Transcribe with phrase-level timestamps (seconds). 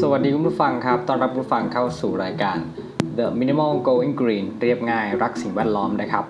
[0.00, 2.58] สวัสดีคุณผู้ฟังครับ ตอนรับคุณผู้ฟังเข้าสู่รายการ
[3.18, 6.24] The Minimal Going Green เรียบง่ายรักสิ่งแวดล้อมนะครับ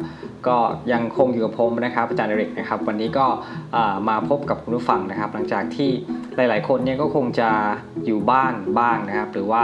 [0.46, 0.56] ก็
[0.92, 3.26] ยังคงอยู่กับผมนะครับอาจารย์เดริกนะครับ วันนี้ก็
[4.08, 5.90] มาพบกับคุณผู้ฟังนะครับ หลังจากที่
[6.36, 7.50] หลาย ๆ คนเนี่ยก็คงจะ
[8.06, 9.62] อยู่บ้านบ้างนะครับ หรือว่า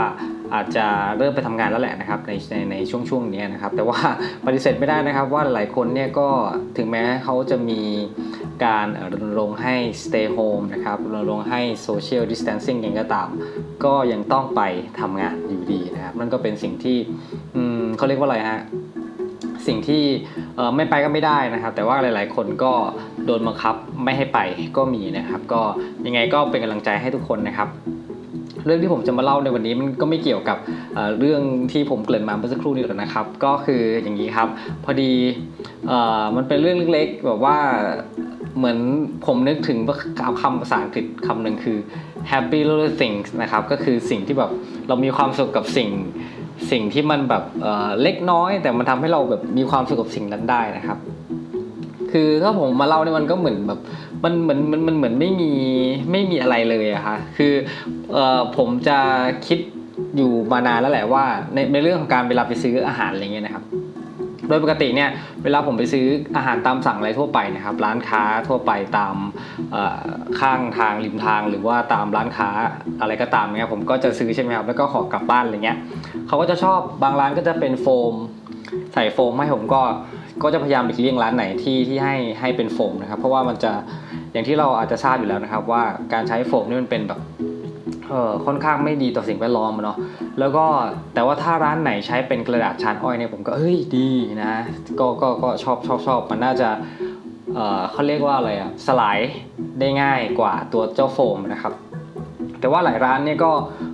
[0.55, 0.85] อาจจะ
[1.17, 3.99] เริ่มไปทำงานแล้วแหละนะครับในในในช่วงช่วงนี้นะครับ แต่ว่า
[4.45, 6.27] ปฏิเสธไม่ได้นะครับว่าหลายคนเนี่ยก็
[6.77, 7.81] ถึงแม้เขาจะมี
[8.65, 13.29] การรณรงค์ให้ stay home นะครับรณรงค์ให้ social distancing ยังก็ตาม
[13.85, 14.61] ก็ยังต้องไป
[14.99, 16.97] ทำงานอยู่ดีนะครับนั่นก็เป็นสิ่งที่
[17.97, 18.61] เขาเรียกว่าอะไรฮะ
[19.67, 20.03] สิ่งที่
[20.75, 22.73] ไม่ไปก็ไม่ได้นะครับ แต่ว่าหลาย ๆ คนก็
[23.25, 24.39] โดนบังคับไม่ให้ไป
[24.77, 25.61] ก็มีนะครับ ก็
[26.05, 27.69] ยังไงก็เป็นกำลังใจให้ทุกคนนะครับ
[28.65, 30.57] เรื่องที่ผมจะมาเล่าในวันนี้มันก็ไม่เกี่ยวกับ
[31.19, 31.41] เรื่อง
[31.71, 34.49] ที่ผมเกริ่นมาเมื่อสักครู่นี้หรอกนะครับ ก็คืออย่างนี้ครับ
[34.83, 35.11] พอดี
[36.35, 37.57] มันเป็นเรื่องเล็กๆแบบว่า
[38.57, 38.77] เหมือน
[39.25, 39.77] ผมนึกถึง
[40.41, 41.77] คำภาษาอังกฤษคำหนึ่งคือ
[42.31, 44.51] happy little things นะครับก็คือสิ่งที่แบบ
[44.87, 45.89] เรามีความสุขกับสิ่ง
[46.71, 47.43] สิ่งที่มันแบบ
[48.01, 50.97] เล็กน้อย แต่มันทำให้เราแบบมีความสุขกับสิ่งนั้นได้นะครับ
[52.13, 53.79] คือถ้าผมมาเล่าเนี่ยมันก็เหมือนแบบ
[54.23, 55.51] มันเหมือนมันมันเหมือนไม่มี
[56.11, 57.53] ไม่มีอะไรเลยอะค่ะคือ
[58.13, 58.99] เอ่อผมจะ
[59.47, 59.59] คิด
[60.15, 63.65] อยู่มานานแล้วแหละว่าในในเรื่องของการเวลาไปซื้ออาหารอะไรเงี้ยนะครับ
[64.47, 65.09] โดยปกติเนี่ย
[65.43, 69.15] เวลาผมไปซื้ออาหารตามสั่งอะไรทั่วไปนะครับ ร้านค้าทั่วไปตาม
[70.39, 72.49] ข้างทางริมทาง หรือว่าตามร้านค้า
[73.01, 75.77] อะไรก็ตามเนี่ยผมก็จะซื้อใช่ไหมครับแล้วก็ขอกลับบ้านอะไรเงี้ย
[76.27, 78.13] เขาก็จะชอบบางร้านก็จะเป็นโฟม
[78.93, 79.81] ใส่โฟมให้ผมก็
[80.41, 83.71] ก็จะพยายามไปเลี่ยงร้านไหนที่ที่ให้ให้เป็นโฟมนะครับ เพราะว่ามันจะ
[84.31, 87.19] อย่างที่เราอาจจะทราบอยู่แล้วนะครับ ว่าการใช้โฟมนี่มันเป็นแบบ
[88.09, 89.97] เออค่อนข้างไม่ดีต่อสิ่งแวดล้อมเนาะ
[90.39, 90.65] แล้วก็
[91.13, 94.09] แต่ว่าถ้าร้านไหนใช้เป็นกระดาษชานอ้อยเนี่ยผมก็เฮ้ยดี
[94.43, 94.53] นะ
[94.99, 96.69] ก็ก็ก็ชอบชอบชอบมันน่าจะ
[97.55, 99.19] เออเขาเรียกว่าอะไรอะสลาย
[99.79, 101.73] ได้ง่ายกว่าตัวเจ้าโฟมนะครับ
[102.59, 103.51] แต่ว่าหลายร้านเนี่ยก็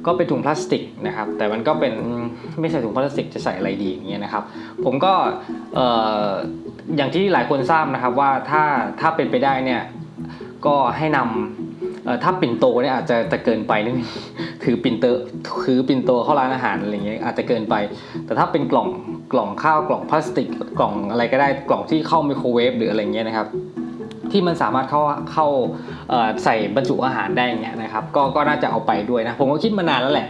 [0.10, 1.94] ก็เป็นถุงพลาสติกนะครับ แต่มันก็เป็น
[2.60, 4.44] ไม่ใส่ถุงพลาสติกจะใส่อะไรดีอย่างเงี้ยนะครับ
[4.86, 5.14] ผมก็
[6.96, 8.64] อย่างที่หลายคนทราบนะครับว่าถ้า
[9.00, 9.82] ถ้าเป็นไปได้เนี่ย
[10.66, 14.10] ก็ให้นำถ้าปิ่นโตเนี่ยอาจจะจะเกินไปนิดนึง
[14.64, 15.18] ถือปิ่นเตอ
[15.66, 17.76] ถือปิ่นโตเข้าร้านอาหารอะไรเงี้ยอาจจะเกินไป
[18.26, 18.90] แต่ถ้าเป็นกล่อง
[19.34, 20.48] กล่องข้าวกล่องพลาสติก
[20.80, 23.48] กล่องอะไรก็ได้กล่องที่เข้าไมโครเวฟหรืออะไรเงี้ยนะครับ
[24.32, 25.02] ที่มันสามารถเข้า
[25.32, 25.48] เข้า
[26.44, 30.28] ใส่บรรจุอาหารได้เงี้ยนะครับก็ก็น่าจะเอาไปด้วยนะผมก็คิดมานานแล้วแหละ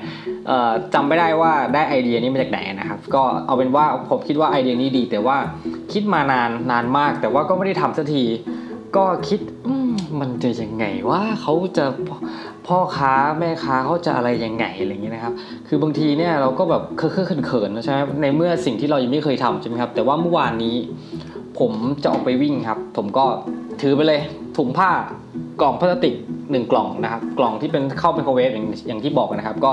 [0.94, 5.38] จำไม่ได้ว่าได้ไอเดียนี้มาจากไหนนะครับก็เอาเป็นว่าผมคิดว่าไอเดียนี้ดี แต่ว่า
[5.94, 8.24] คิดมานานนานมาก แต่ว่าก็ไม่ได้ทำสักที
[8.98, 9.40] ก็คิด
[10.20, 11.86] มันจะยังไงว่าเขาจะ
[12.68, 15.34] พ่อค้าแม่ค้าเขาจะอะไรยังไงอะไรอย่างเงี้ยนะครับ
[15.68, 20.76] คือบางทีเนี่ยเราก็แบบเคอะเขินๆใช่ไหมในเมื่อสิ่งที่เรายังไม่เคยทำใช่ไหมครับ แต่ว่าเมื่อวานนี้
[21.60, 21.72] ผม
[22.04, 23.26] จะออกไปวิ่งครับ ผมก็
[23.82, 24.22] ถือไปเลย
[24.58, 24.90] ถุงผ้า
[25.62, 26.16] กล่องพลาสติก
[26.52, 29.72] หนึ่งกล่องนะครับ กล่องที่เป็นเข้าไมโครเวฟอย่างอย่างที่บอกนะครับ ก็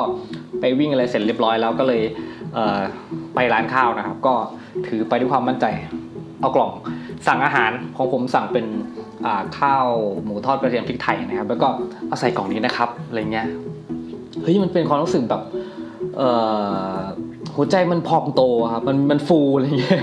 [0.60, 2.02] ไปวิ่งอะไรเสร็จเรียบร้อยแล้วก็เลย
[2.54, 4.34] เไปร้านข้าวนะครับ ก็
[4.86, 5.66] ถือไปด้วยความมั่นใจ
[6.40, 6.70] เอากล่อง
[7.26, 8.66] สั่งอาหารของผมสั่งเป็น
[9.58, 9.86] ข้าว
[10.24, 11.68] หมูทอดกระเทียมพริกไทยนะครับ แล้วก็
[12.08, 13.46] เอาใส่กล่องนี้นะครับอะไรเงี้ย
[14.42, 15.42] เฮ้ยมันเป็นความรู้สึกแบบ
[17.56, 20.02] หัวใจมันพองโตครับมันมันฟูอะไรเงี้ย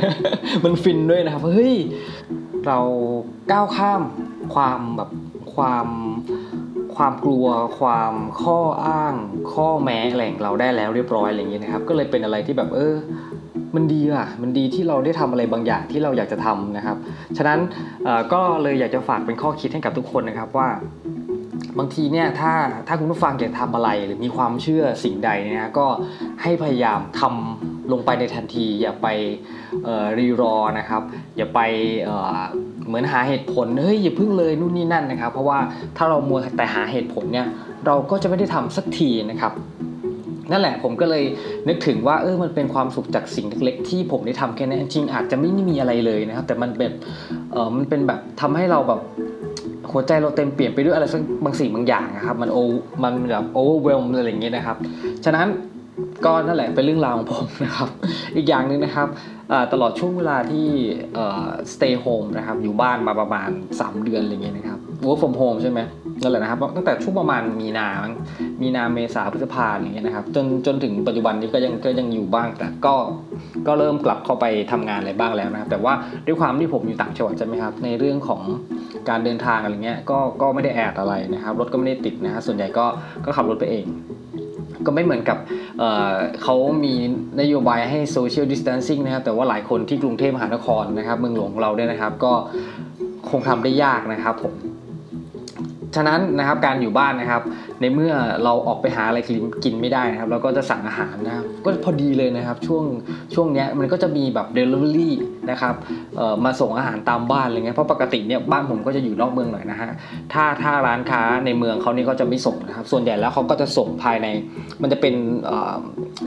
[0.66, 1.76] มันฟินด้วยนะครับเฮ้ย
[2.68, 2.80] เรา
[3.52, 4.02] ก้าวข้าม
[4.54, 5.10] ความแบบ
[5.56, 5.88] ความ
[6.96, 7.48] ความกลัว
[7.80, 9.14] ความข้ออ้าง
[9.54, 12.96] ข้อแม้อะไรของเราได้แล้วเรียบร้อยอะไรอย่างเงี้ยนะครับ ก็เลยเป็นอะไรที่แบบเออ
[13.76, 16.98] มันดีอะ มันดีที่เราได้ทำอะไรบางอย่างที่เราอยากจะทำนะครับ
[17.38, 17.60] ฉะนั้น
[18.34, 20.68] ก็เลยอยากจะฝากเป็นข้อคิดให้กับทุกคนนะครับว่า
[21.80, 22.54] บางทีเนี่ยถ้า
[22.88, 25.88] ถ้าคุณผู้ฟังอยากทำอะไรหรือมีความเชื่อสิ่งใดเนี่ยก็
[26.42, 29.08] ให้พยายามทำ ลงไปในทันที อย่าไป
[30.18, 31.02] รีรอนะครับ
[31.38, 31.60] อย่าไป
[32.88, 35.60] เหมือนหาเหตุผลเฮ้ยอย่าพึ่งเลยนู่นนี่นั่นนะครับ เพราะว่า
[35.98, 37.48] ถ้าเรามัวแต่หาเหตุผลเนี่ย
[37.86, 39.54] เราก็จะไม่ได้ทำสักทีนะครับ
[40.52, 41.24] นั่นแหละผมก็เลย
[41.68, 46.94] นึกถึงว่าเออมันเป็นความสุขจากสิ่งเล็กๆที่ผมได้ทำแค่นี้นจริงอาจจะไม่มีอะไรเลยนะครับ แต่มันแบบ
[47.52, 49.00] เออมันเป็นแบบทำให้เราแบบ
[49.92, 52.58] หัวใจเราเต็มเปลี่ยนไปด้วยอะไรสักบางสิ่งบางอย่างนะครับ มันโอ
[53.04, 54.78] มันแบบโอเวอร์เวลอะไรอย่างเงี้ยนะครับ
[55.26, 55.48] ฉะนั้น
[56.26, 57.90] ก็นั่นแหละเป็นเรื่องราวของผมนะครับ
[58.36, 59.08] อีกอย่างหนึ่งนะครับ
[59.74, 60.68] ตลอดช่วงเวลาที่
[61.74, 63.50] stay home นะครับ อยู่บ้านมาประมาณ
[63.80, 65.80] 3 เดือนอะไรเงี้ยนะครับ work from home ใช่ไหม
[66.22, 67.88] นั่นแหละนะครับ ตั้งแต่ช่วงประมาณมีนา
[68.62, 72.96] มีนาเมษาพฤษภาอย่างเงี้ยนะครับ จนจนถึงปัจจุบันนี้ก็ยังก็ยังอยู่บ้าง แต่ก็
[73.68, 75.94] ก็เริ่มกลับเข้าไปทำงานอะไรบ้างแล้วนะครับ แต่ว่า
[76.28, 78.42] ด้วยความที่ผมอยู่ต่างจังหวัดใช่ไหมครับ ในเรื่องของ
[79.10, 82.86] การเดินทางอะไรเงี้ย ก็ก็ไม่ได้แอดอะไรนะครับ รถก็ไม่ได้ติดนะฮะส่วนใหญ่ก็
[83.26, 83.86] ก็ขับรถไปเอง
[84.86, 85.38] ก็ไม่เหมือนกับ
[85.80, 86.96] เเขามี
[87.42, 92.34] นโยบายให้โซเชียลดิส t ทนซิ่งนะครับ แต่ว่าหลายคนที่กรุงเทพมหานครนะครับ เมืองหลวงของเราเนี่ยนะครับ ก็
[93.30, 94.54] คงทำได้ยากนะครับผม
[95.96, 97.42] ฉะนั้นนะครับการอยู่บ้านนะครับ
[97.82, 98.14] ในเมื่อ
[98.44, 99.20] เราออกไปหาอะไร
[99.64, 102.84] กินไม่ได้นะครับ เราก็จะสั่งอาหารนะครับก็พอดีเลยนะครับ ช่วง
[103.34, 105.12] ช่วงนี้มันก็จะมีแบบ Delivery
[105.52, 105.76] นะครับ
[106.46, 109.90] มาส่งอาหารตามบ้านอะไรเงี้ยเพราะปกติเนี่ยบ้านผมก็จะอยู่นอกเมืองหน่อยนะฮะ
[110.34, 114.28] ถ้าถ้าร้านค้าในเมืองเขานี่ก็จะไม่ส่งนะครับ ส่วนใหญ่แล้วเขาก็จะส่งภายใน
[114.82, 115.14] มันจะเป็น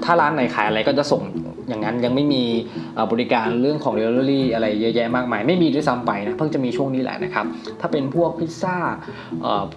[0.04, 1.22] ถ้าร้านไหนขายอะไรก็จะส่ง
[1.68, 2.42] อย่างนั้นยังไม่มี
[3.12, 7.46] บริการเรื่องของ Delivery อะไรเยอะแยะมากมาย ไม่มีด้วยซ้ำไปนะเพิ่งจะมีช่วงนี้แหละนะครับ
[7.80, 8.76] ถ้าเป็นพวกพิซซ่า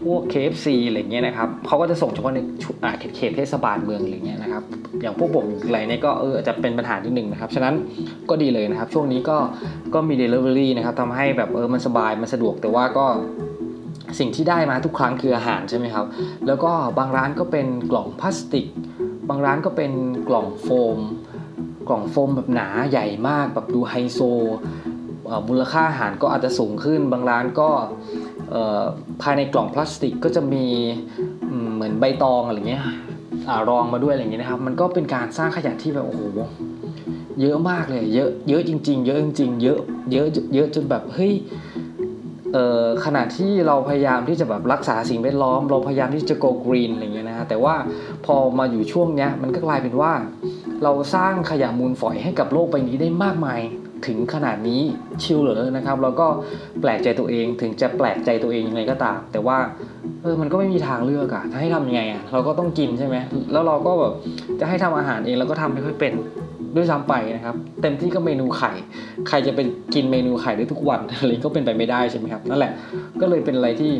[0.03, 2.39] พวก KFC อะไรเงี้ยนะครับเขาก็จะส่งเฉพาะใน
[3.15, 4.63] เขตเทศบาลเมืองอะไรเงี้ยนะครับ
[5.01, 7.73] อย่างพวกผมอะไรเนี่ยก็เออจะเป็นปัญหาที่หนึ่งนะครับฉะนั้น
[8.29, 9.37] ก็ดีเลยนะครับ ช่วงนี้ก็
[9.93, 13.05] ก็มี Delivery นะครับทำให้แบบเออมันสบายมันสะดวกแต่ว่าก็
[14.19, 16.05] สิ่งที่ได้มาทุกครั้งคืออาหารใช่ไหมครับ
[16.47, 18.65] แล้วก็บางร้านก็เป็นกล่องพลาสติก
[19.29, 19.91] บางร้านก็เป็น
[20.29, 20.67] กล่องโฟ
[20.97, 20.99] ม
[21.89, 24.19] กล่องโฟมแบบหนาใหญ่มากแบบดูไฮโซ
[25.47, 27.69] มูลค่าอาหารก็อาจจะสูงขึ้น บางร้านก็
[29.21, 30.65] ภายในกล่องพลาสติกก็จะมี
[31.73, 32.83] เหมือนใบตองอะไรเงี้ย
[33.69, 36.21] รองมาด้วยอะไรเงี้ยนะครับ มันก็เป็นการสร้างขยะที่แบบโอ้โห
[37.41, 39.79] เยอะมากเลย เยอะเยอะจริง ๆ เยอะจริงๆเยอะ
[40.11, 41.33] เยอะเยอะจนแบบเฮ้ย
[42.53, 47.75] เอ่อขณะที่เราพยายามที่จะแบบรักษาสิ่งแวดล้อม เราพยายามที่จะ go green อะไรเงี้ยนะฮะแต่ว่า
[48.25, 50.11] พอมาอยู่ช่วงเนี้ยมันก็กลายเป็นว่า
[50.83, 53.61] เราสร้างขยะมูลฝอยให้กับโลกใบนี้ได้มากมาย
[54.07, 54.81] ถึงขนาดนี้
[55.23, 56.27] ชิลเหรอนะครับ แล้วก็
[56.81, 59.57] แปลกใจตัวเองถึงจะแปลกใจตัวเองยังไงก็ตาม แต่ว่า
[60.23, 63.15] เออมันก็ไม่มีทางเลือกอะถ้าให้ทำยังไงอะเราก็ต้องกินใช่ไหม
[63.51, 64.13] แล้วเราก็แบบ
[64.59, 66.13] จะให้ทำอาหารเองเราก็ทำไม่ค่อยเป็น
[66.75, 68.71] ด้วยซ้ำไปนะครับ เต็มที่ก็เมนูไข่
[69.27, 69.59] ใครจะไป
[69.93, 72.71] กินเมนูไข่ได้ทุกวันอะไรก็เป็นไปไม่ได้ใช่ไหมครับนั่นแหละ
[73.21, 73.91] ก็เลยเป็นอะไรที่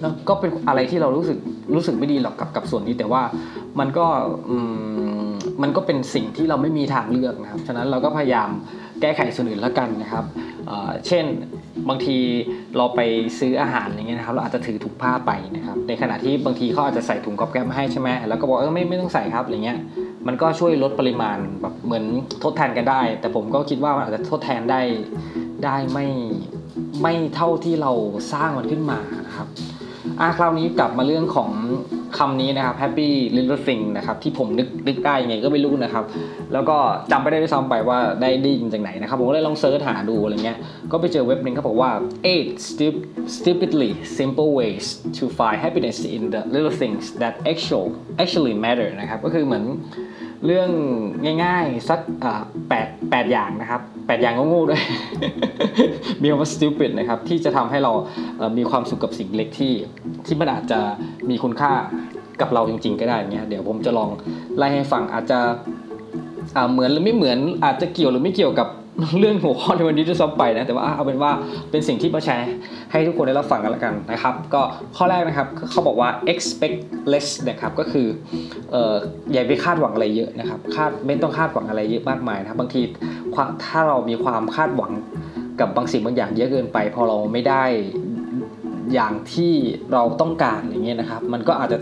[0.00, 1.38] แล้วก็เป็นอะไรที่เรารู้สึก
[1.74, 3.22] รู้สึกไม่ดีหรอกกับกับส่วนนี้แต่ว่า
[3.80, 4.06] มันก็
[5.62, 8.48] มันก็เป็นสิ่งที่เราไม่มีทางเลือกนะครับ ฉะนั้นเราก็พยายาม
[9.00, 10.24] แก้ไขส่วนอื่นแล้วกันนะครับ
[11.06, 11.24] เช่น
[11.88, 12.18] บางที
[12.76, 13.00] เราไป
[13.38, 19.78] ซื้ออาหารอะไรเงี้ยนะครับเราอาจจะถือถุงผ้าไปนะครับในขณะที่บางทีเขาอาจจะใส่ถุงกอบแก๊บมาให้ใช่ไหมแล้วก็บอกเออไม่ไม่ต้องใส่ครับอะไรเงี้ย
[20.26, 22.04] มันก็ช่วยลดปริมาณแบบเหมือน
[22.42, 24.80] ทดแทนกันได้ แต่ผมก็คิดว่ามันอาจจะทดแทนได้
[25.64, 26.06] ได้ไม่
[27.02, 27.92] ไม่เท่าที่เรา
[28.32, 29.48] สร้างมันขึ้นมานะครับ
[30.20, 31.50] อะคราวนี้กลับมาเรื่องของ
[32.18, 36.04] คำนี้นะครับ happy little thing นะครับที่ผมนึกนึกได้ยังไงก็ไม่รู้นะครับ
[36.52, 36.76] แล้วก็
[37.10, 40.58] จำไม่ได้ด้วยซ้ำไปว่าได้ได้ยินจากไหนนะครับ ผมก็เลยลองเซิร์ชหาดูอะไรเงี้ย
[40.92, 41.90] ก็ไปเจอเว็บหนึ่งเขาบอกว่า
[42.34, 42.50] eight
[43.36, 44.86] stupidly simple ways
[45.18, 47.86] to find happiness in the little things that actual
[48.22, 49.64] actually matter นะครับก็คือเหมือน
[50.46, 50.70] เรื่อง
[51.44, 52.00] ง่ายๆ สัก
[52.68, 54.82] แปดแปดอย่างนะครับแปดอย่างงูๆด้วย
[56.20, 57.92] มีคำว่า stupid นะครับ ที่จะทำให้เรา
[58.58, 59.74] มีความสุขกับสิ่งเล็กที่
[60.26, 60.80] ที่มันอาจจะ
[61.30, 61.72] มีคุณค่า
[62.40, 64.10] กับเราจริง ๆ ก็ได้เนี้ยเดี๋ยวผมจะลอง
[64.56, 65.38] ไล่ให้ฟังอาจจะ
[66.70, 68.68] เหมือนหรือไม่เหมือนอาจจะเกี่ยวหรือไม่เกี่ยวกับ
[69.18, 71.32] เรื่องหัวข้อในวันนี้จะซ้ำไปนะแต่ว่าเอาเป็นว่า
[71.70, 72.50] เป็นสิ่งที่มาแชร์
[72.92, 74.62] ให้ทุกคนได้รับฟังกันแล้วกันนะครับ ก็
[74.96, 76.78] ข้อแรกนะครับเขาบอกว่า expect
[77.12, 78.06] less นะครับก็คือ
[79.32, 82.80] อย่าไปคาดหวังอะไรเยอะนะครับคาดไม่ต้องคาดหวังอะไรเยอะมากมายนะครับบางที
[83.64, 84.92] ถ้าเรามีความคาดหวัง
[85.60, 87.64] กับบางสิ่งบางอย่างเยอะเกินไป พอเราไม่ได้
[88.94, 89.52] อย่างที่
[89.92, 91.78] เราต้องการอย่างเงี้ยนะครับ มันก็อาจจะ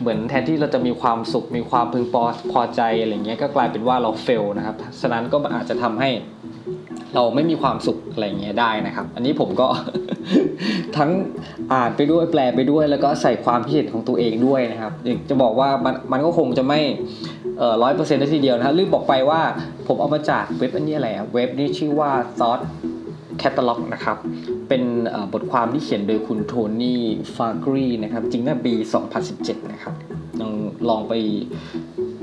[0.00, 2.22] เหมือนแทนที่เราจะมีความสุขมีความพึงพอ
[2.52, 6.10] พอใจอะไรเงี้ยก็กลายเป็นว่าเราเฟลนะครับฉะนั้นก็อาจจะทำให้
[7.14, 9.66] เราไม่มีความสุขอะไรเงี้ยได้นะครับ อันนี้ผมก็
[10.96, 11.10] ทั้ง
[11.72, 14.92] อ่านไปด้วยแปลไปด้วย แล้วก็ใส่ความคิดเห็นของตัวเองด้วยนะครับ
[15.28, 16.80] จะบอกว่ามันมันก็คงจะไม่
[17.82, 19.40] ร้อยเปอร์เซ็นต์ทีเดียวนะลืมบอกไปว่า
[19.86, 22.10] ผมเอามาจากเว็บอันนี้อะไรเว็บนี้ชื่อว่า
[23.38, 24.16] แคตตาล็อกนะครับ
[24.68, 24.82] เป็น
[25.32, 27.02] บทความที่เขียนโดยคุณโทนี่
[27.36, 28.72] ฟากรีนะครับ จริงน่าปี
[29.22, 29.94] 2017 นะครับ
[30.40, 30.52] ลอง
[30.88, 31.12] ลองไป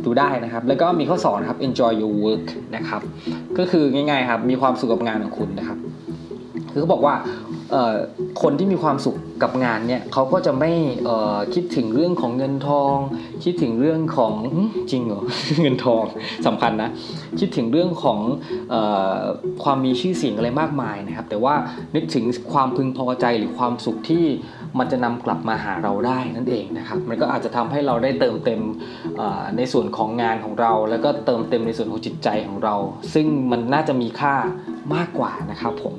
[0.06, 2.46] ดูได้นะครับ แล้วก็มีข้อสอนครับ enjoy your work
[2.76, 3.02] นะครับ
[3.58, 5.78] ก็คือง่ายๆครับ มีความสุขกับงานของคุณนะครับ
[6.72, 7.16] คือเขาบอกว่า
[8.42, 10.72] คนที่มีความสุข กับงานเนี่ยเขาก็จะไม่
[11.54, 12.96] คิดถึงเรื่องของเงินทอง
[13.44, 14.34] คิดถึงเรื่องของ
[14.92, 15.24] จริงเหรอ
[15.62, 16.04] เงินทอง
[16.48, 16.90] สำคัญนะ
[17.40, 18.20] คิดถึงเรื่องของ
[18.74, 18.76] อ
[19.64, 21.56] ความมีชื่อเสียงอะไรมากมายนะครับ แต่ว่า
[21.96, 24.26] นึกถึงความพึงพอใจหรือความสุขที่
[24.80, 28.62] มันจะนำกลับมาหาเราได้นั่นเองนะครับ มันก็อาจจะทำให้เราได้เติมเต็ม
[29.58, 32.76] ในส่วนของงานของเรา แล้วก็เติมเต็มในส่วนของจิตใจของเรา
[33.14, 34.36] ซึ่งมันน่าจะมีค่า
[34.96, 35.96] มากกว่านะครับผม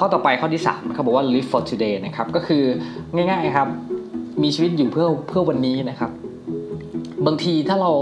[0.00, 2.62] ข้อต่อไปข้อที่3เขาบอกว่า live for today นะครับก็คือ
[3.14, 3.68] ง่ายๆครับ
[4.42, 6.10] มีชีวิตอยู่เพื่อเพื่อวันนี้นะครับ
[7.26, 7.92] บางทีถ้าเรา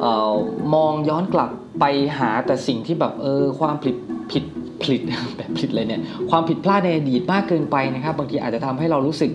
[0.00, 0.34] เออ
[0.74, 1.84] มองย้อนกลับไป
[2.18, 3.96] หาแต่สิ่งที่แบบเออความผิด
[4.32, 4.44] ผิด
[4.82, 5.00] ผิด
[5.36, 9.30] แบบผิดเลยเนี่ยความผิดพลาดในอดีตมากเกินไปนะครับ บางทีอาจจะทำให้เรารู้สึก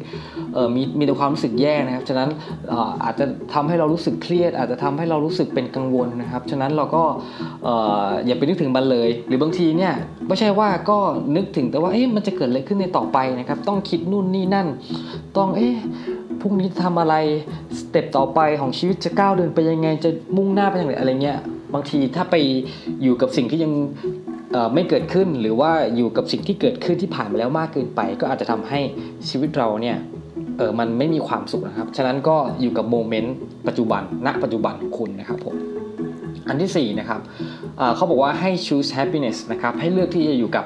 [0.76, 2.30] มีมีแต่ความรู้สึกแย่นะครับฉะนั้น
[3.04, 7.04] อาจจะทำให้เรารู้สึกเครียด อาจจะทำให้เรารู้สึกเป็นกังวลนะครับฉะนั้นเราก็
[8.26, 9.94] อย่าไปนึกถึงมันเลย หรือบางทีเนี่ย
[10.28, 10.98] ไม่ใช่ว่าก็
[11.36, 14.68] นึกถึงแต่ว่าเอ๊ะมันจะเกิดอะไรขึ้นในต่อไปนะครับ ต้องคิดนู่นนี่นั่น
[15.38, 15.76] ต้องเอ๊ะ
[16.42, 17.16] ผรุ่งนี้ทำอะไร
[17.80, 21.40] สเต็ปต่อไปของชีวิตจะก้าวเดินไปยังไงจะมุ่งหน้าไปทางไหนอะไรเงี้ย
[21.74, 22.36] บางทีถ้าไป
[23.02, 23.74] อยู่กับสิ่งที่ยัง
[24.74, 28.80] ไม่เกิดขึ้นหรือว่าอยู่กับสิ่งที่เกิดขึ้นที่ผ่านมาแล้วมากเกินไป ก็อาจจะทำให้
[29.30, 29.98] ชีวิตเราเนี่ย
[30.58, 33.36] เออมันไม่มีความสุขนะครับ ฉะนั้นก็อยู่กับโมเมนต์
[33.68, 35.56] ปัจจุบันณปัจจุบันของคุณนะครับผม
[36.48, 37.22] อันที่4นะครับ
[37.96, 40.66] เขาบอกว่าให้ choose happiness นะครับให้เลือกที่จะอยู่กับ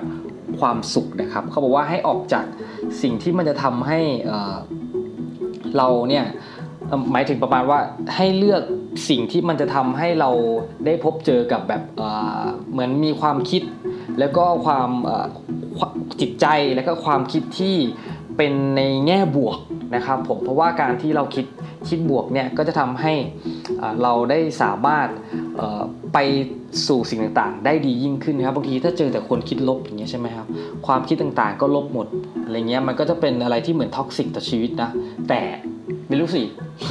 [0.60, 2.46] ความสุขนะครับเขาบอกว่าให้ออกจาก
[3.02, 4.00] สิ่งที่มันจะทำให้
[5.78, 6.26] เราเนี่ย
[7.12, 7.80] หมายถึงประมาณว่า
[8.16, 8.62] ให้เลือก
[9.10, 10.30] สิ่งที่มันจะทำให้เรา
[10.86, 11.84] ได้พบเจอกับแบบ
[12.72, 13.62] เหมือนมีความคิด
[14.20, 14.90] แล้วก็ความ
[16.22, 17.76] จิตใจแล้วก็ความคิดที่
[18.38, 19.58] เป็นในแง่บวก
[19.96, 21.46] นะครับผมเพราะว่าการที่เราคิด
[21.90, 23.14] คิดบวกเนี่ยก็จะทำให้
[24.04, 25.08] เราได้สามารถ
[26.14, 26.18] ไป
[26.88, 30.48] สู่สิ่งต่างๆ ได้ดียิ่งขึ้นนครับบางทีถ้าเจอแต่คนคิดลบอย่างเงี้ยใช่ไหมครับ
[30.86, 32.08] ความคิดต่างๆ ก็ลบหมด
[32.44, 34.90] อะไรเงี้ยมันก็จะเป็นอะไรที่เหมือน toxic ต่อชีวิตนะ
[35.30, 35.42] แต่
[36.08, 36.44] ไม่รู้สิ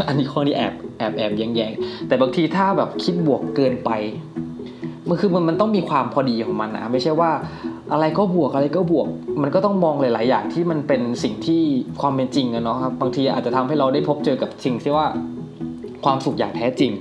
[0.09, 3.91] อันนี้ข้อนี้แอบแอบแอบแย้งๆแต่บางทีถ้าแบบคิดบวกเกินไป
[5.09, 7.31] มันคือมันมันต้องมีความพอดีของมันนะไม่ใช่ว่า
[7.93, 9.07] อะไรก็บวกอะไรก็บวก
[9.43, 11.63] มันก็ต้องมองหลาย ๆ อย่างที่มันเป็นสิ่งที่
[12.01, 15.07] ความเป็นจริงอะเนาะครับบางทีอาจจะทำให้เราได้พบเจอกับสิ่งที่ว่า
[16.05, 16.93] ความสุขอย่างแท้จริง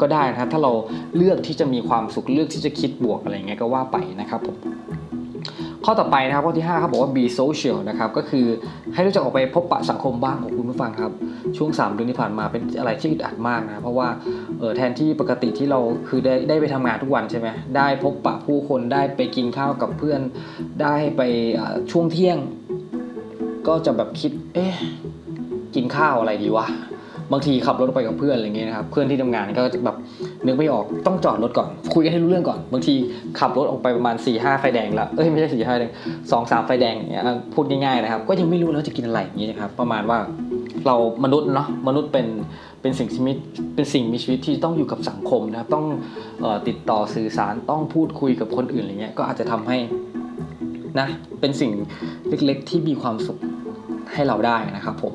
[0.00, 0.72] ก็ได้นะครับถ้าเรา
[1.16, 4.56] เลือกที่จะมีความสุขเลือกที่จะคิดบวกอะไรเงี้ยก็ว่าไปนะครับผม
[5.88, 8.46] ข้อต่อไปนะครับข้อที่5ครับบอกว่า be social นะครับก็คือ
[8.94, 11.12] ให้รู้จักออกไปพบปะสังคมบ้างของคุณผู้ฟังครับ
[11.56, 14.08] ช่วง 3 เดือนที่ผ่านมาเป็นอะไรที่อึดอัดมากนะเพราะว่า
[14.58, 20.20] เออแทนที่ปกติที่เราคือได้ได้ไปทำงานทุกวันใช่ไหมได้พบปะผู้คนได้ไปกินข้าวกับเพื่อน
[20.82, 21.22] ได้ไป
[21.90, 22.38] ช่วงเที่ยง
[23.68, 24.74] ก็จะแบบคิดเอ๊ะ
[25.74, 26.66] กินข้าวอะไรดีวะ
[27.32, 29.96] บางทีขับรถไปกับเพื่อนอะไรเงี้ยนะครับเพื่อนที่ทำงานก็แบบ
[30.44, 32.94] นึกไม่ออกต้องจอดรถก่อน คุยกันให้รู้เรื่องก่อน บางที
[33.38, 35.90] ขับรถออกไปประมาณ4ี่ห้าไฟแดงล้วเอ้ยไม่ใช่สี่ห้าแดง
[36.30, 40.18] สองสามไฟแดงเนี้ยพูดง่ายๆนะครับ ก็ยังไม่รู้แล้วจะกินอะไรอย่างเงี้ยครับประมาณว่า
[40.86, 42.26] เรามนุษย์เนาะมนุษย์เป็น
[42.80, 43.36] เป็นสิ่งชีวิต
[43.74, 45.86] เป็นสิ่งมีชีวิตที่ต้องอยู่กับสังคมนะครับต้อง
[46.68, 49.78] ติดต่อสื่อสารต้องพูดคุยกับคนอื่นอะไรเงี้ยก็อาจจะทำให้
[50.98, 51.06] นะ
[51.40, 51.72] เป็นสิ่ง
[52.28, 53.38] เล็กๆที่มีความสุข
[54.12, 55.14] ให้เราได้นะครับผม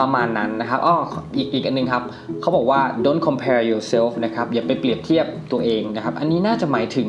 [0.00, 0.96] ประมาณนั้นนะครับอ้อ
[1.36, 2.02] อีกอีกอันนึงครับ
[2.40, 7.08] เขาบอกว่า don't compare yourself นะครับอย่าไปเปรียบเทียบตัวเองนะครับ อันนี้น่าจะหมายถึง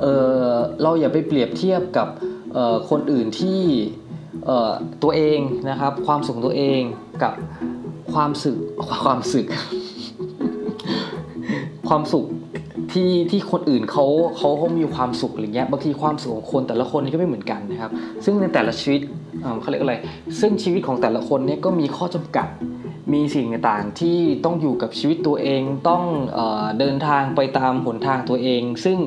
[0.00, 0.06] เอ
[0.44, 0.50] อ
[0.82, 2.08] เราอย่าไปเปรียบเทียบกับ
[2.90, 3.60] คนอื่นที่
[5.02, 5.38] ตัวเอง
[5.70, 6.80] นะครับ ความสุขตัวเอง
[7.22, 7.34] กับ
[8.12, 8.58] ความสึก
[9.04, 9.46] ความสึก
[11.88, 12.26] ความสุข
[12.96, 14.04] ที่ที่คนอื่นเขา
[14.36, 17.90] เขาเขามีความสุขอะไรเงี้ยบางทีความสุขของคนแต่ละคนนี่ก็ไม่เหมือนกันนะครับ
[18.24, 19.00] ซึ่งในแต่ละชีวิต
[19.60, 19.96] เขาเรียกอะไร
[20.40, 22.48] ซึ่งชีวิตของแต่ละคนเนี่ยก็มีข้อจำกัด
[23.12, 26.02] มีสิ่งต่างๆที่ต้องอยู่กับชีวิตตัวเองต้อง
[26.34, 26.40] เอ
[26.78, 28.98] เดินทางไปตามหนทางตัวเอง ซึ่ง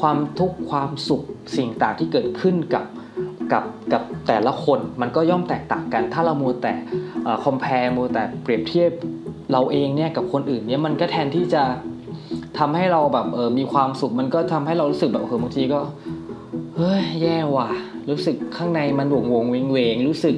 [0.00, 1.22] ความทุกข์ความสุข
[1.56, 2.84] สิ่งต่างที่เกิดขึ้นกับ
[3.52, 6.74] กับกับแต่ละคนมันก็ย่อมแตกต่างกัน ถ้าเรามัวแต่
[7.44, 8.90] คอมเพลมัวแต่เปรียบเทียบ
[9.52, 11.62] เราเองเนี่ยกับคนอื่นเนี่ยมันก็แทนที่จะ
[12.58, 15.80] ทำให้เราแบบเออมีความสุขมันก็ทำให้เรารู้สึกแบบเออบางทีก็
[16.76, 17.70] เฮ้ยแย่ว่ะ
[18.10, 20.34] รู้สึกข้างในมันหวงวงเวงเวงรู้สึก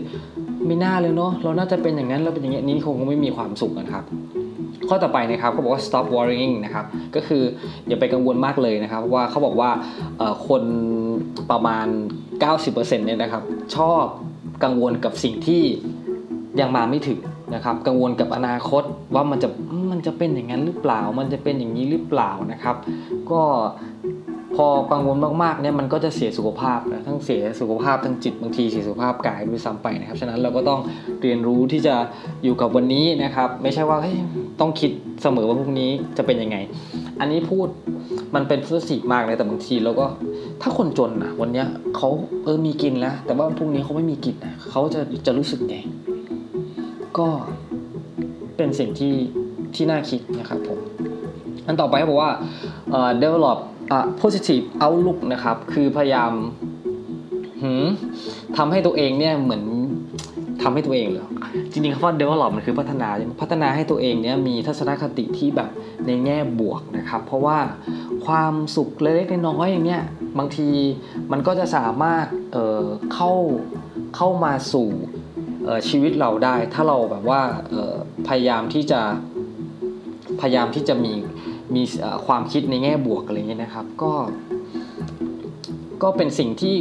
[0.66, 4.04] ไม่น่าเลยเนาะเราน่าจะเป็นอย่างนั้นเราเป็นอย่างนี้นี้คงไม่มีความสุขนะครับ
[4.88, 7.42] ข้อต่อไปนะครับเขาบอกว่า stop worrying นะครับก็คือ
[7.88, 9.70] อย่าไปกังวลมากเลยนะครับว่าเขาบอกว่า
[10.48, 10.62] คน
[11.50, 11.86] ประมาณ
[12.46, 13.42] 90%เนี่ยนะครับ
[13.76, 14.04] ชอบ
[14.64, 15.62] กังวลกับสิ่งที่
[16.60, 17.18] ยังมาไม่ถึง
[17.54, 18.82] นะครับ กังวลกับอนาคต
[19.14, 19.48] ว่ามันจะ
[19.96, 22.76] มันจะเป็นอย่างนั้นหรือเปล่า มันจะเป็นอย่างนี้หรือเปล่านะครับ
[23.30, 23.40] ก็
[24.56, 30.80] พอกังวลมากๆเนี่ยมันก็จะเสียสุขภาพนะทั้งเสียสุขภาพทั้งจิตบางทีเสียสุขภาพกายด้วยซ้ำไปนะครับฉะนั้นเราก็ต้อง
[31.22, 31.94] เรียนรู้ที่จะ
[32.44, 33.98] อยู่กับวันนี้นะครับ ไม่ใช่ว่า
[34.60, 34.90] ต้องคิด
[35.22, 36.56] เสมอว่าพรุ่งนี้จะเป็นยังไง
[37.20, 37.68] อันนี้พูด
[38.34, 40.06] มันเป็นพุทธศิมากเลยแต่บางทีเราก็
[40.62, 41.64] ถ้าคนจนนะวันนี้
[41.96, 42.08] เขา
[42.44, 45.76] เออมีกินแล้วแต่ว่าพรุ่งนี้เขาไม่มีกินนะเขาจะจะรู้สึกไง
[47.18, 47.28] ก็
[48.56, 49.14] เป็นสิ่งที่
[49.76, 50.78] ที่น่าคิดนะครับผม
[51.66, 52.32] อันต่อไปเขาบอกว่า
[53.22, 53.58] develop
[53.96, 56.32] a positive outlook นะครับ คือพยายาม
[58.56, 59.64] ทำให้ตัวเองเนี่ยเหมือน
[60.62, 61.24] ทำให้ตัวเองเลย
[61.70, 63.08] จริงๆคำว่า develop มันคือพัฒนา
[63.40, 65.70] พัฒนาให้ตัวเองเนี่ยมีทัศนคติที่แบบ
[66.06, 67.58] ในแง่บวกนะครับ เพราะว่า
[68.26, 70.02] ความสุขเล็กๆน้อยๆอย่างเงี้ย
[70.38, 70.68] บางที
[71.32, 73.32] มันก็จะสามารถเเข้า
[74.16, 74.90] เข้ามาสู่
[75.88, 77.40] ชีวิตเราได้ ถ้าเราแบบว่า
[78.28, 79.00] พยายามที่จะ
[80.40, 81.12] พยายามที่จะมี
[81.74, 81.82] มี
[82.26, 84.12] ความคิดในแง่บวกอะไรเงี้ยนะครับ ก็
[86.02, 86.76] ก็เป็นสิ่งที่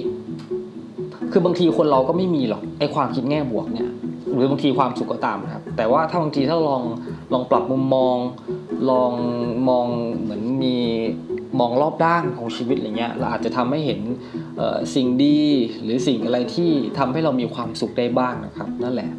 [1.32, 3.90] คือบางทีคนเราก็ไม่มีหรอกไอความคิดแง่บวกเนี่ย
[4.36, 6.84] หรือบางทีความสุขก็ตามนะครับ แต่ว่าถ้าบางทีถ้าลอง
[7.34, 8.18] ลองปรับมุมมอง
[8.90, 9.12] ลอง
[9.70, 9.86] มอง
[10.22, 10.78] เหมือนมี
[11.60, 14.00] มองรอบด้านของชีวิตอะไรเงี้ยเราอาจจะทำให้เห็น
[14.96, 15.40] สิ่งดี
[15.84, 19.10] หรือสิ่งอะไรที่ทำให้เรามีความสุขได้บ้างนะครับ นั่นแหละ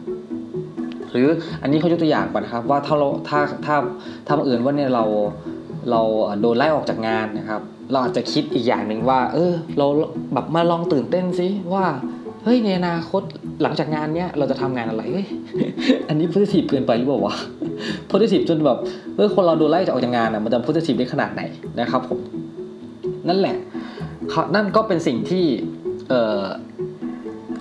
[1.11, 1.27] หรือ
[1.63, 3.77] อันนี้เขายกตัวอย่างก่อนนะครับว่าถ้าเราถ้าถ้า
[4.27, 5.05] ถ้าบังเอิญว่าเนี่ยเรา
[5.91, 6.01] เรา
[6.41, 7.61] โดนไล่ออกจากงานนะครับ
[7.91, 9.87] เราอาจจะคิดอีกอย่างหนึ่งว่า เออ เรา
[10.35, 11.85] แบบมาลองตื่นเต้นซิว่า
[12.45, 13.23] เฮ้ยในอนาคต
[13.63, 15.27] หลังจากงานเนี้ยเราจะทำงานอะไรเฮ้ย
[16.09, 17.37] อันนี้พูดถีบเกินไปหรือเปล่าวะ
[18.09, 18.79] พูดถีบจนแบบ
[19.17, 21.43] เออคนเราโดนไล่จากออกจากงานอะมันจะพูดถีบได้ขนาดไหน
[21.81, 22.19] นะครับผม
[23.29, 23.57] นั่นแหละ
[24.55, 25.45] นั่นก็เป็นสิ่งที่
[26.09, 26.43] เออ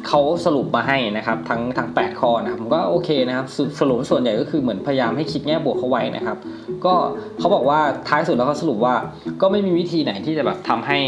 [0.08, 6.38] เขาสรุปมาให้นะครับทั้งทั้ง8ข้อนะครับผมก็โอเคนะครับสสรุปส่วนใหญ่ก็คือเหมือนพยายามให้คิดแง่บวกเข้าไว้นะครับ
[6.86, 6.94] ก็
[7.40, 8.96] เขาบอกว่าท้ายสุดแล้วเขาสรุปว่า
[9.42, 11.00] ก็ไม่มีวิธีไหนที่จะแบบทำให้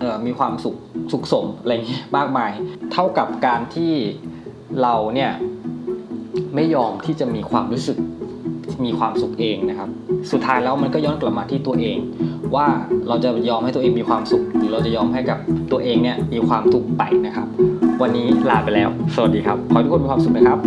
[0.00, 0.76] เอ่อมีความสุข
[1.12, 2.50] สุขสมอะไรเงี้ยมากมาย
[2.92, 3.92] เท่ากับการที่
[4.82, 5.32] เราเนี่ย
[6.54, 7.98] ไม่ยอมที่จะมีความรู้สึก
[8.84, 9.88] มีความสุขเองนะครับ
[10.32, 11.96] สุดท้ายแล้วมันก็ย้อนกลับมาที่ตัวเอง
[12.54, 12.66] ว่า
[13.08, 15.38] เราจะยอมให้ตัวเองมีความสุข หรือเราจะยอมให้กับ
[15.72, 17.46] ตัวเองเนี่ยมีความทุกข์ไปนะครับ
[18.02, 20.58] วันนี้ลาไปแล้ว สวัสดีครับ ขอให้ทุกคนมีความสุขนะครับ